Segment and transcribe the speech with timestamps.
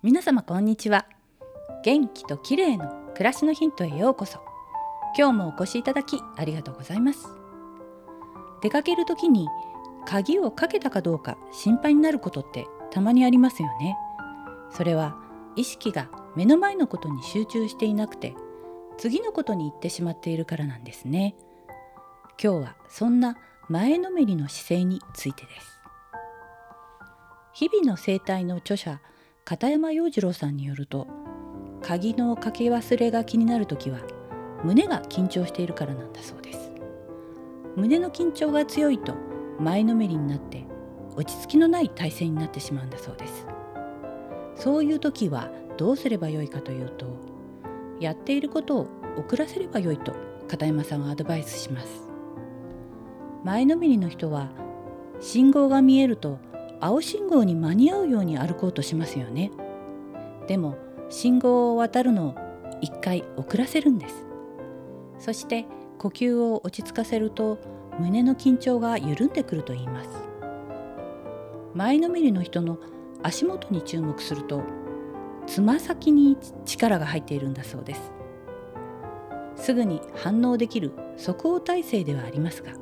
[0.00, 1.08] 皆様こんにちは。
[1.82, 4.38] 元気と綺麗の暮らしのヒントへようこそ。
[5.16, 7.26] 今日もお越しいただきありがとうございます。
[8.62, 9.48] 出かける時に
[10.06, 13.96] 鍵をかけたかどうか心配になることってたまにありますよね。
[14.70, 15.16] それは
[15.56, 18.36] 意識が目の前のことに集中していなくて
[18.98, 21.34] 次のことに行ってしまっているからなんですね。
[22.40, 23.36] 今日はそんな
[23.68, 25.80] 前のめりの姿勢についてです。
[27.52, 29.00] 日々の生態の著者
[29.48, 31.06] 片山洋次郎さんによると
[31.80, 34.00] 鍵のかけ忘れが気になる時は
[34.62, 36.70] 胸が緊張しているからなんだそうです。
[37.74, 39.14] 胸の緊張が強いと
[39.58, 40.66] 前のめりになって
[41.16, 43.46] 落ち着きのない体勢になってしまうんだそうです。
[44.54, 47.06] そういう時はどうすればよいかというと
[48.00, 50.14] やっていることを遅らせればよいと
[50.46, 51.88] 片山さんはアドバイスします。
[53.44, 54.50] 前のめりの人は
[55.20, 56.38] 信号が見えると
[56.80, 59.50] 青信号に間に合うように歩こうとしますよね。
[60.46, 60.76] でも
[61.08, 62.34] 信号を渡るのを
[62.80, 64.26] 一回遅らせるんです。
[65.18, 65.66] そして
[65.98, 67.58] 呼吸を落ち着かせると
[67.98, 70.10] 胸の緊張が緩んでくると言います。
[71.74, 72.78] 前のめりの人の
[73.22, 74.62] 足元に注目すると
[75.46, 78.12] つま先に力が入っているんだそうです。
[79.56, 82.72] すぐに反応できる即応体制ではありますが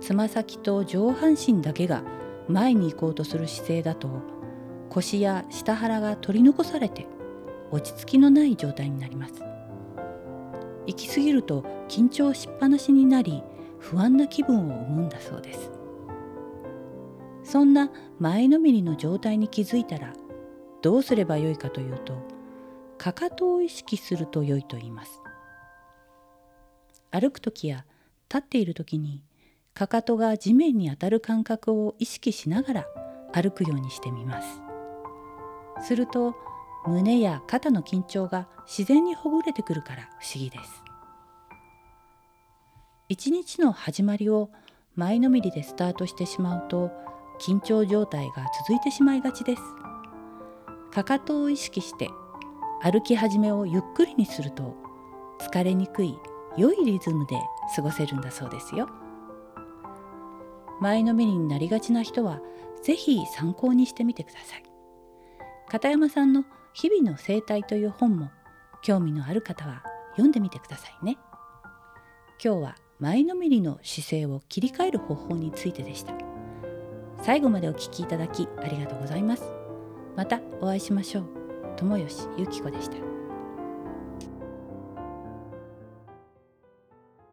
[0.00, 2.02] つま先と上半身だけが
[2.48, 4.08] 前に行こうとする姿勢だと
[4.90, 7.06] 腰や下腹が取り残されて
[7.70, 9.34] 落ち着きのない状態になります。
[10.86, 13.42] 行き過ぎると緊張しっぱなしになり
[13.78, 15.70] 不安な気分を生むんだそうです。
[17.44, 20.14] そんな前のめりの状態に気づいたら
[20.82, 22.14] どうすればよいかというと
[22.96, 25.22] かかとを意識すると良いと言います。
[27.10, 27.84] 歩く時や
[28.28, 29.22] 立っている時に
[29.78, 32.86] かかとが地面に当たる感覚を意識しながら
[33.32, 34.60] 歩くようにしてみます。
[35.86, 36.34] すると
[36.84, 40.82] 胸や肩の緊張が自然にほぐれてくるから不思議です。
[43.08, 44.50] 一日の始まりを
[44.96, 46.90] 前のめりでスタートしてしまうと
[47.40, 49.62] 緊張状態が続いてしまいがちです。
[50.92, 52.10] かかとを意識して
[52.82, 54.74] 歩き始めをゆっくりにすると
[55.38, 56.18] 疲れにくい
[56.56, 57.36] 良いリズムで
[57.76, 58.88] 過ごせるんだそうですよ。
[60.80, 62.40] 前のめりになりがちな人は
[62.82, 64.62] 是非参考にしてみてください。
[65.68, 68.30] 片山さんの日々の生態という本も
[68.82, 71.18] 興味のある方は読んでみてくださいね。
[72.42, 76.14] 今日は前のめりの姿勢を切り替える方法についてでした。
[77.22, 79.44] 最後までお聞きいただきありがとうございます。
[80.16, 81.24] またお会いしましょう。
[81.76, 83.17] 友吉ゆき子でした。